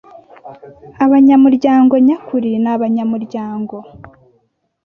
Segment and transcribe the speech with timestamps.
[1.05, 3.75] abanyamuryango nyakuri ni abanyamuryango